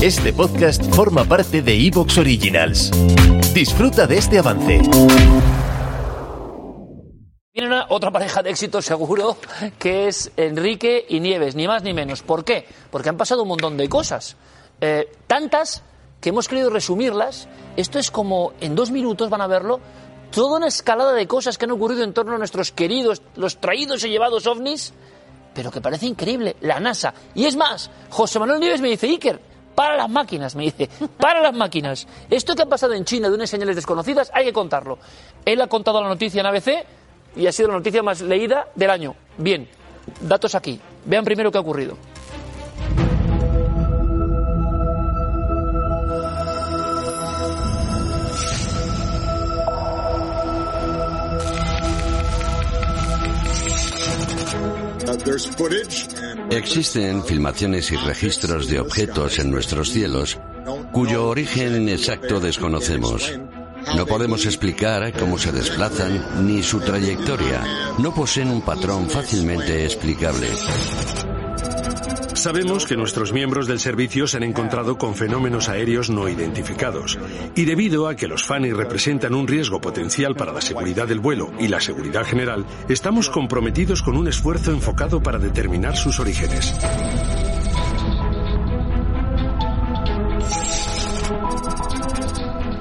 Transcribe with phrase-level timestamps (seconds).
[0.00, 2.92] Este podcast forma parte de Evox Originals.
[3.52, 4.80] Disfruta de este avance.
[7.52, 9.36] Tiene una, otra pareja de éxito seguro,
[9.80, 12.22] que es Enrique y Nieves, ni más ni menos.
[12.22, 12.64] ¿Por qué?
[12.92, 14.36] Porque han pasado un montón de cosas.
[14.80, 15.82] Eh, tantas
[16.20, 17.48] que hemos querido resumirlas.
[17.76, 19.80] Esto es como, en dos minutos van a verlo,
[20.30, 24.04] toda una escalada de cosas que han ocurrido en torno a nuestros queridos, los traídos
[24.04, 24.92] y llevados ovnis,
[25.54, 27.12] pero que parece increíble, la NASA.
[27.34, 29.47] Y es más, José Manuel Nieves me dice, Iker,
[29.78, 30.88] para las máquinas, me dice,
[31.20, 32.08] para las máquinas.
[32.28, 34.98] Esto que ha pasado en China de unas señales desconocidas, hay que contarlo.
[35.44, 36.84] Él ha contado la noticia en ABC
[37.36, 39.14] y ha sido la noticia más leída del año.
[39.36, 39.68] Bien,
[40.20, 40.80] datos aquí.
[41.04, 41.96] Vean primero qué ha ocurrido.
[56.50, 60.38] Existen filmaciones y registros de objetos en nuestros cielos
[60.92, 63.38] cuyo origen exacto desconocemos.
[63.96, 67.64] No podemos explicar cómo se desplazan ni su trayectoria.
[67.98, 70.48] No poseen un patrón fácilmente explicable.
[72.38, 77.18] Sabemos que nuestros miembros del servicio se han encontrado con fenómenos aéreos no identificados
[77.56, 81.50] y debido a que los FANI representan un riesgo potencial para la seguridad del vuelo
[81.58, 86.72] y la seguridad general, estamos comprometidos con un esfuerzo enfocado para determinar sus orígenes.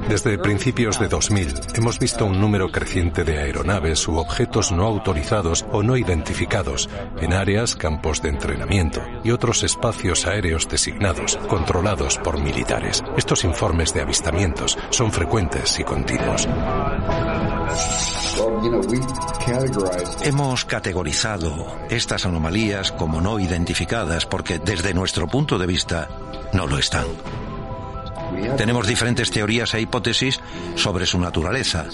[0.10, 5.66] Desde principios de 2000 hemos visto un número creciente de aeronaves u objetos no autorizados
[5.72, 12.40] o no identificados en áreas, campos de entrenamiento y otros espacios aéreos designados, controlados por
[12.40, 13.04] militares.
[13.18, 16.48] Estos informes de avistamientos son frecuentes y continuos.
[20.24, 26.08] Hemos categorizado estas anomalías como no identificadas porque desde nuestro punto de vista
[26.54, 27.08] no lo están.
[28.58, 30.40] Tenemos diferentes teorías e hipótesis
[30.76, 31.86] sobre su naturaleza,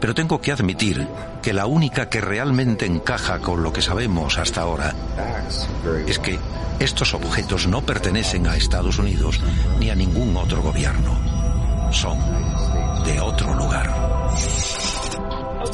[0.00, 1.06] pero tengo que admitir
[1.42, 4.94] que la única que realmente encaja con lo que sabemos hasta ahora
[6.06, 6.38] es que
[6.78, 9.40] estos objetos no pertenecen a Estados Unidos
[9.78, 11.18] ni a ningún otro gobierno.
[11.92, 12.18] Son
[13.04, 13.94] de otro lugar.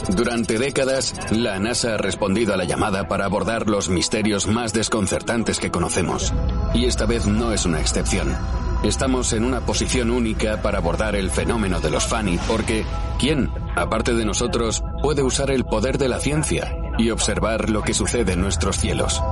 [0.08, 5.58] Durante décadas, la NASA ha respondido a la llamada para abordar los misterios más desconcertantes
[5.58, 6.32] que conocemos.
[6.74, 8.36] Y esta vez no es una excepción.
[8.82, 12.84] Estamos en una posición única para abordar el fenómeno de los FANI porque
[13.16, 17.94] ¿quién, aparte de nosotros, puede usar el poder de la ciencia y observar lo que
[17.94, 19.22] sucede en nuestros cielos?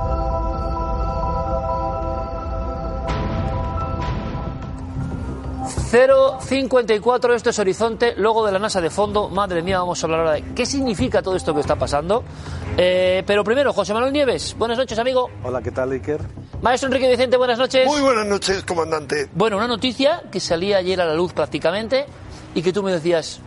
[5.91, 9.27] 054, esto es Horizonte, logo de la NASA de fondo.
[9.27, 12.23] Madre mía, vamos a hablar ahora de qué significa todo esto que está pasando.
[12.77, 15.29] Eh, pero primero, José Manuel Nieves, buenas noches, amigo.
[15.43, 16.21] Hola, ¿qué tal, Iker?
[16.61, 17.87] Maestro Enrique Vicente, buenas noches.
[17.87, 19.27] Muy buenas noches, comandante.
[19.33, 22.05] Bueno, una noticia que salía ayer a la luz prácticamente
[22.53, 23.39] y que tú me decías,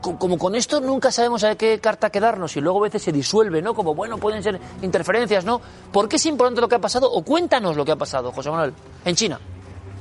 [0.00, 3.62] como con esto nunca sabemos a qué carta quedarnos y luego a veces se disuelve,
[3.62, 3.74] ¿no?
[3.74, 5.60] Como, bueno, pueden ser interferencias, ¿no?
[5.90, 7.10] ¿Por qué es importante lo que ha pasado?
[7.10, 9.40] O cuéntanos lo que ha pasado, José Manuel, en China.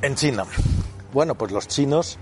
[0.04, 0.46] En China.
[1.14, 2.20] Bueno, pues los chinos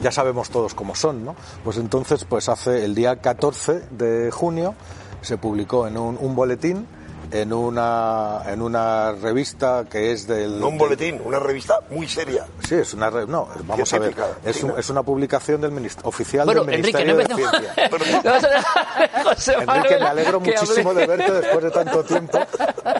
[0.00, 1.36] ya sabemos todos cómo son, ¿no?
[1.62, 4.74] Pues entonces, pues hace el día 14 de junio
[5.20, 6.86] se publicó en un, un boletín
[7.34, 10.60] en una, en una revista que es del...
[10.60, 12.46] No un boletín, una revista muy seria.
[12.68, 13.10] Sí, es una...
[13.10, 14.14] No, vamos a ver.
[14.44, 17.90] Es, un- es una publicación del minist- oficial Bueno, del Enrique, Ministerio no de.
[17.90, 18.62] Ciencia.
[19.24, 21.00] José Enrique, me alegro muchísimo hable.
[21.00, 22.38] de verte después de tanto tiempo.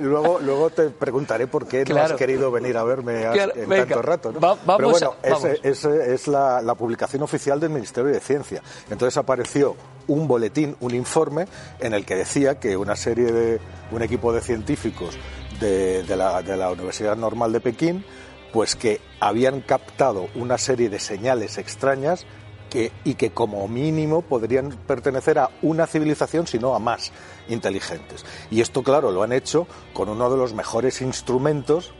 [0.01, 2.15] Y luego, luego te preguntaré por qué no Claro.
[2.15, 3.85] has querido venir a verme Claro, en venga.
[3.87, 4.33] tanto rato.
[4.33, 4.41] ¿no?
[4.41, 5.45] Va- vamos Pero bueno, a- vamos.
[5.45, 8.63] ese- ese es la, la publicación oficial del Ministerio de Ciencia.
[8.91, 9.77] Entonces apareció
[10.07, 11.47] un boletín, un informe,
[11.81, 13.61] en el que decía que una serie de,
[13.91, 15.19] un equipo de científicos
[15.61, 18.05] de, la, de la Universidad Normal de Pekín,
[18.53, 22.27] pues que habían captado una serie de señales extrañas
[22.71, 27.13] que, y que como mínimo podrían pertenecer a una civilización, si no a más
[27.49, 28.25] inteligentes.
[28.51, 31.95] Y esto, claro, lo han hecho con uno de los mejores instrumentos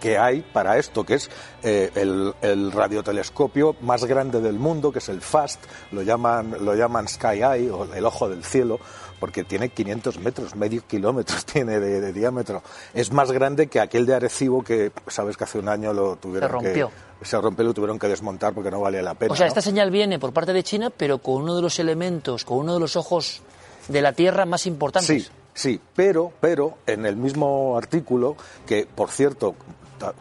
[0.00, 1.30] que hay para esto, que es
[1.62, 5.60] eh, el, el radiotelescopio más grande del mundo, que es el FAST,
[5.92, 8.78] lo llaman, lo llaman Sky Eye, o el ojo del cielo,
[9.18, 12.62] porque tiene 500 metros, medio kilómetro tiene de, de diámetro.
[12.94, 16.48] Es más grande que aquel de Arecibo que, sabes que hace un año lo tuvieron
[16.48, 16.88] Se rompió.
[16.88, 17.24] que...
[17.24, 19.32] Se rompió, lo tuvieron que desmontar porque no valía la pena.
[19.32, 19.48] O sea, ¿no?
[19.48, 22.74] esta señal viene por parte de China, pero con uno de los elementos, con uno
[22.74, 23.40] de los ojos
[23.88, 25.24] de la Tierra más importantes.
[25.24, 29.54] Sí, sí, pero, pero en el mismo artículo, que por cierto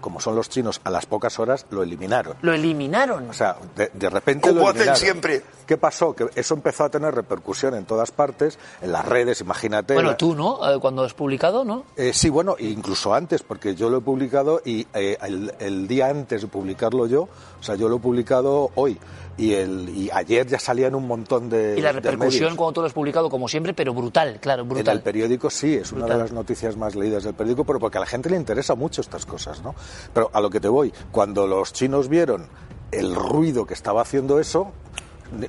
[0.02, 2.36] como son los chinos, a las pocas horas lo eliminaron.
[2.42, 3.30] Lo eliminaron.
[3.30, 5.02] O sea, de, de repente Como lo hacen eliminaron.
[5.02, 5.44] siempre.
[5.66, 6.14] ¿Qué pasó?
[6.16, 9.94] Que eso empezó a tener repercusión en todas partes, en las redes, imagínate.
[9.96, 10.60] bueno, la- tú, ¿no?
[10.72, 11.86] Eh, Cuando has publicado, ¿no?
[11.96, 16.08] Eh, sí, bueno, incluso antes, porque yo lo he publicado y eh, el, el día
[16.10, 17.24] antes de publicarlo yo,
[17.60, 19.00] o sea, yo lo he publicado hoy
[19.38, 22.88] y, el, y ayer ya salían un montón de Y la repercusión cuando tú lo
[22.88, 24.98] has publicado, como siempre, pero brutal, claro, En brutal.
[24.98, 28.02] el periódico sí, es una de las noticias más leídas del periódico, pero porque a
[28.02, 29.76] la gente le interesa mucho estas cosas, ¿no?
[30.14, 32.48] Pero a lo que te voy, cuando los chinos vieron
[32.92, 34.72] el ruido que estaba haciendo eso,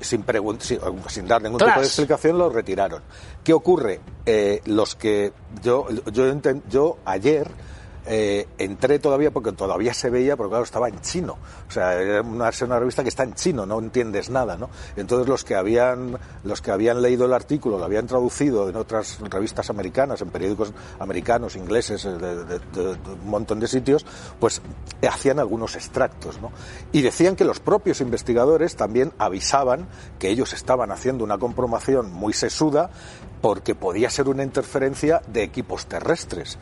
[0.00, 0.24] sin,
[0.58, 3.02] sin, sin dar ningún tipo de explicación, lo retiraron.
[3.44, 4.00] ¿Qué ocurre?
[4.24, 6.32] Eh, los que yo, yo,
[6.68, 7.48] yo ayer
[8.06, 11.36] eh, entré todavía porque todavía se veía, porque claro, estaba en chino.
[11.68, 14.70] O sea, era una, revista que está en chino, no entiendes nada, ¿no?
[14.96, 19.18] Entonces los que habían, los que habían leído el artículo, lo habían traducido en otras
[19.20, 24.06] revistas americanas, en periódicos americanos, ingleses, eh, de- de un montón de sitios,
[24.38, 24.62] pues
[25.02, 26.52] eh, hacían algunos extractos, ¿no?
[26.92, 29.88] Y decían que los propios investigadores también avisaban
[30.18, 32.90] que ellos estaban haciendo una comprobación muy sesuda
[33.42, 36.58] porque podía ser una interferencia de equipos terrestres.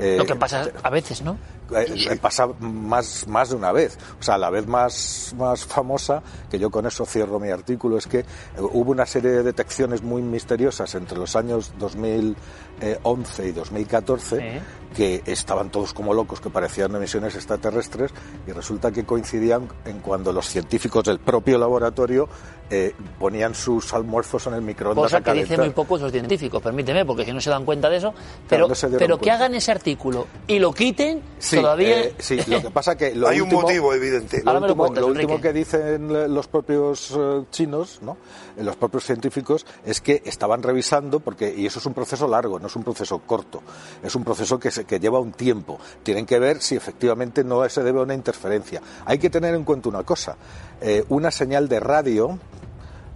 [0.00, 1.36] Eh, Lo que pasa a veces, ¿no?
[1.74, 3.98] Eh, eh, pasa más, más de una vez.
[4.18, 8.06] O sea, la vez más, más famosa, que yo con eso cierro mi artículo, es
[8.06, 8.24] que eh,
[8.58, 14.60] hubo una serie de detecciones muy misteriosas entre los años 2011 y 2014 Sí.
[14.96, 18.12] que estaban todos como locos, que parecían emisiones extraterrestres,
[18.46, 22.28] y resulta que coincidían en cuando los científicos del propio laboratorio
[22.72, 26.62] eh, ponían sus almuerzos en el microondas Cosa a que dicen muy pocos los científicos,
[26.62, 28.14] permíteme, porque si no se dan cuenta de eso.
[28.48, 32.00] Pero, no dieron pero que hagan ese artículo y lo quiten, Sí, todavía.
[32.00, 34.42] eh, sí, lo que pasa que lo Hay un último- motivo evidente.
[34.42, 37.98] Lo Ahora me lo último, cuentas, lo último que dicen eh, los propios eh, chinos,
[38.02, 38.16] ¿no?
[38.58, 42.66] Los propios científicos, es que estaban revisando, porque y eso es un proceso largo, no
[42.66, 43.62] es un proceso corto,
[44.02, 45.78] es un proceso que, se- que lleva un tiempo.
[46.02, 48.82] Tienen que ver si efectivamente no se debe a una interferencia.
[49.06, 50.36] Hay que tener en cuenta una cosa,
[50.80, 52.38] eh, una señal de radio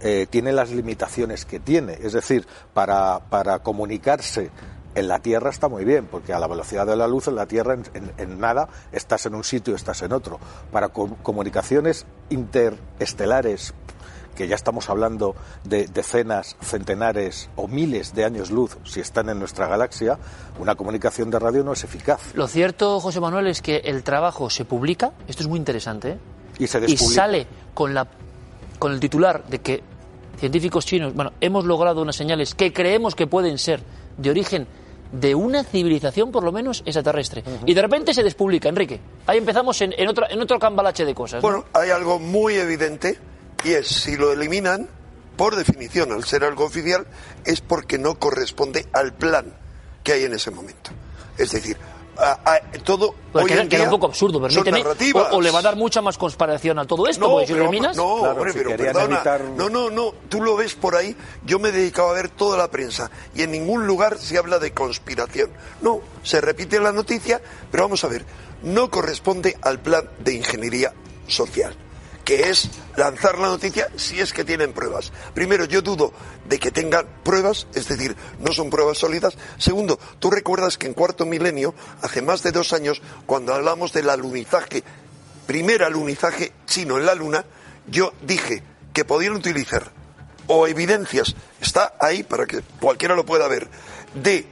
[0.01, 1.93] eh, tiene las limitaciones que tiene.
[2.01, 4.51] Es decir, para, para comunicarse
[4.95, 7.45] en la Tierra está muy bien, porque a la velocidad de la luz en la
[7.45, 10.39] Tierra en, en- en nada estás en un sitio, estás en otro.
[10.71, 13.73] Para com- comunicaciones interestelares,
[14.35, 15.33] que ya estamos hablando
[15.63, 20.17] de decenas, centenares o miles de años luz, si están en nuestra galaxia,
[20.59, 22.33] una comunicación de radio no es eficaz.
[22.33, 26.17] Lo cierto, José Manuel, es que el trabajo se publica, esto es muy interesante, ¿eh?
[26.59, 28.07] Y se y sale con, la,
[28.79, 29.83] con el titular de que
[30.37, 33.81] científicos chinos, bueno, hemos logrado unas señales que creemos que pueden ser
[34.17, 34.67] de origen
[35.19, 37.43] de una civilización por lo menos extraterrestre.
[37.65, 38.99] Y de repente se despublica, Enrique.
[39.27, 41.41] Ahí empezamos en, en, otro, en otro cambalache de cosas.
[41.41, 41.49] ¿no?
[41.49, 43.17] Bueno, hay algo muy evidente
[43.63, 44.87] y es si lo eliminan,
[45.37, 47.07] por definición, al ser algo oficial,
[47.45, 49.53] es porque no corresponde al plan
[50.03, 50.91] que hay en ese momento.
[51.37, 51.77] Es decir,
[52.17, 54.83] a- a- todo Pues hoy queda, en queda día un poco absurdo, permíteme.
[55.31, 57.65] O, o le va a dar mucha más conspiración a todo esto, pero,
[57.95, 59.15] no, Claro, hombre, si pero perdona.
[59.15, 60.13] evitar- No, no, no.
[60.29, 61.15] Tú lo ves por ahí.
[61.45, 64.59] Yo me he dedicado a ver toda la prensa y en ningún lugar se habla
[64.59, 65.51] de conspiración.
[65.81, 67.41] No, se repite la noticia,
[67.71, 68.25] pero vamos a ver.
[68.63, 70.93] No corresponde al plan de ingeniería
[71.27, 71.75] social
[72.25, 75.13] que es lanzar la noticia si es que tienen pruebas.
[75.35, 76.11] Primero, yo dudo
[76.49, 79.37] de que tengan pruebas, es decir, no son pruebas sólidas.
[79.59, 84.09] Segundo, tú recuerdas que en cuarto milenio, hace más de dos años, cuando hablamos del
[84.09, 84.83] alunizaje,
[85.45, 87.45] primer alunizaje chino en la Luna,
[87.87, 89.91] yo dije que podían utilizar
[90.47, 93.67] o evidencias, está ahí para que cualquiera lo pueda ver,
[94.15, 94.47] de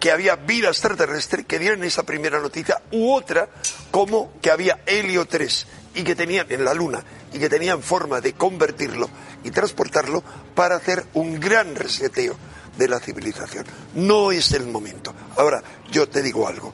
[0.00, 3.48] que había vida extraterrestre que dieron esa primera noticia u otra
[3.90, 8.20] como que había helio 3 y que tenían en la luna y que tenían forma
[8.20, 9.08] de convertirlo
[9.42, 10.22] y transportarlo
[10.54, 12.36] para hacer un gran reseteo
[12.76, 13.64] de la civilización.
[13.94, 15.14] No es el momento.
[15.36, 16.72] Ahora, yo te digo algo.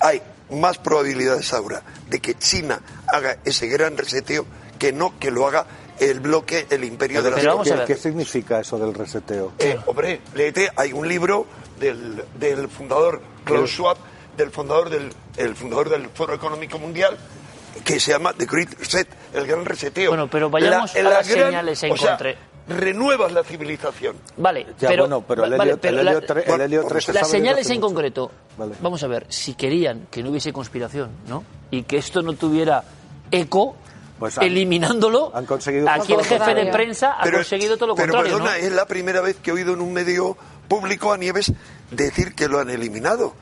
[0.00, 4.46] Hay más probabilidades ahora de que China haga ese gran reseteo
[4.78, 5.66] que no que lo haga
[6.00, 9.52] el bloque, el imperio de la ¿Qué, qué significa eso del reseteo?
[9.58, 11.46] eh, hombre, léete, hay un libro
[11.78, 13.96] del, del fundador Klaus Schwab,
[14.36, 17.18] del fundador del, el fundador del Foro Económico Mundial,
[17.84, 20.10] que se llama The Great Reset, el gran reseteo.
[20.10, 22.34] Bueno, pero vayamos a las señales en o sea, contra.
[22.68, 24.16] renuevas la civilización.
[24.36, 25.96] Vale, Ya, pero, bueno, pero el vale, helio, pero
[26.46, 27.86] bueno, vamos 3 se las señales en mucho.
[27.88, 28.74] concreto, Vale.
[28.80, 31.44] vamos a ver, si querían que no hubiese conspiración, ¿no?
[31.70, 32.84] Y que esto no tuviera
[33.30, 33.76] eco,
[34.18, 38.12] Pues han- eliminándolo, han conseguido aquí el jefe de prensa ha conseguido todo lo pero
[38.12, 38.64] contrario, perdona, ¿no?
[38.66, 40.36] es la primera vez que he oído en un medio
[40.68, 41.52] público a Nieves
[41.90, 43.34] decir que lo han eliminado.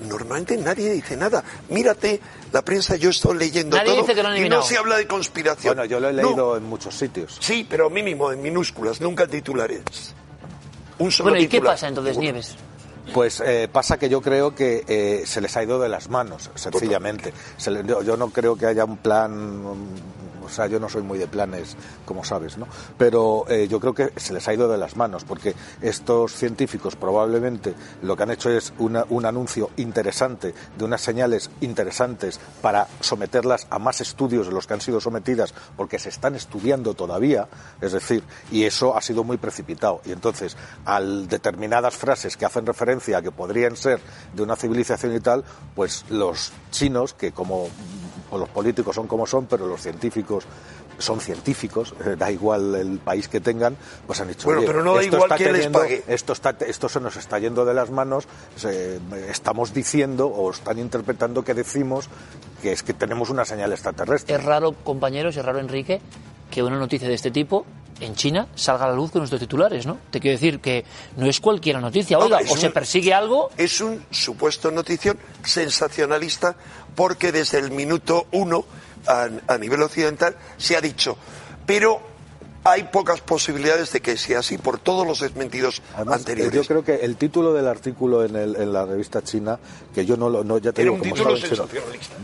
[0.00, 1.42] Normalmente nadie dice nada.
[1.70, 2.20] Mírate,
[2.52, 4.96] la prensa, yo estoy leyendo Nadie todo dice que lo han y no se habla
[4.96, 5.74] de conspiración.
[5.74, 6.22] Bueno, yo lo he No.
[6.22, 7.36] leído en muchos sitios.
[7.40, 9.82] Sí, pero mínimo en minúsculas, nunca en titulares.
[10.98, 12.16] Un solo Bueno, ¿y qué pasa entonces.
[12.16, 12.54] Nieves?
[13.12, 16.50] Pues eh, pasa que yo creo que eh, se les ha ido de las manos,
[16.54, 17.32] sencillamente.
[17.56, 19.62] Se le- yo, yo no creo que haya un plan,
[20.48, 22.66] o sea, yo no soy muy de planes, como sabes, ¿no?
[22.96, 26.96] Pero eh, yo creo que se les ha ido de las manos, porque estos científicos
[26.96, 33.66] probablemente lo que han hecho es un anuncio interesante de unas señales interesantes para someterlas
[33.70, 37.48] a más estudios de los que han sido sometidas, porque se están estudiando todavía,
[37.80, 40.00] es decir, y eso ha sido muy precipitado.
[40.04, 44.00] Y entonces, al determinadas frases que hacen referencia a que podrían ser
[44.34, 47.68] de una civilización y tal, pues los chinos, que como
[48.30, 50.44] o los políticos son como son, pero los científicos
[50.98, 54.82] son científicos, eh, da igual el país que tengan, pues han dicho, Bueno, "Oye, pero
[54.84, 56.02] no da esto igual está quién les teniendo- pague".
[56.08, 60.78] esto, está, esto se nos está yendo de las manos, se- estamos diciendo o están
[60.78, 62.08] interpretando que decimos
[62.62, 64.34] que es que tenemos una señal extraterrestre.
[64.34, 66.00] Es raro, compañeros, es raro, Enrique,
[66.50, 67.64] que una noticia de este tipo
[68.00, 69.98] en China salga a la luz con nuestros titulares, ¿no?
[70.10, 70.84] Te quiero decir que
[71.16, 72.18] no es cualquier noticia.
[72.18, 76.56] Oiga, o se persigue algo Es un supuesto notición sensacionalista
[76.94, 78.64] porque desde el minuto uno
[79.06, 81.16] a, a nivel occidental se ha dicho,
[81.66, 82.07] pero
[82.70, 86.52] hay pocas posibilidades de que sea así por todos los desmentidos Además, eh, anteriores.
[86.54, 89.58] yo creo que el título del artículo en, el- en la revista china,
[89.94, 92.14] que yo no lo, no, ya te Era digo, un como título sensacionalista.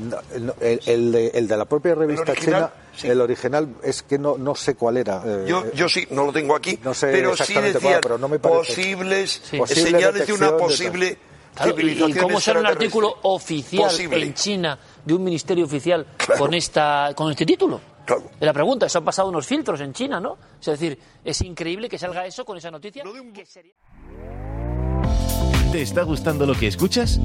[0.40, 3.08] no, el, el de, el de la propia revista original, china, sí.
[3.08, 5.22] el original es que no, no sé cuál era.
[5.24, 8.28] eh, Yo, yo sí, no lo tengo aquí, No sé pero sí cuál, pero no
[8.28, 8.58] me parece.
[8.58, 9.56] posibles Sí.
[9.58, 11.18] Posible señales de una de posible
[11.54, 14.22] Claro, y- civilización ¿Y cómo sale un artículo oficial Posible.
[14.22, 16.04] en China de un ministerio oficial
[16.36, 17.80] con esta con este título?
[18.04, 18.22] Claro.
[18.38, 20.36] Es la pregunta, eso han pasado unos filtros en China, ¿no?
[20.60, 23.02] Es decir, es increíble que salga eso con esa noticia.
[23.34, 23.72] que sería-
[25.72, 27.18] ¿Te está gustando lo que escuchas?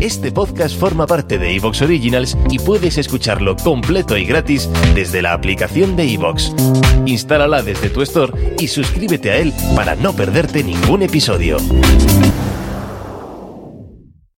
[0.00, 5.32] Este podcast forma parte de Evox Originals y puedes escucharlo completo y gratis desde la
[5.32, 6.52] aplicación de Evox.
[7.06, 11.56] Instálala desde tu store y suscríbete a él para no perderte ningún episodio.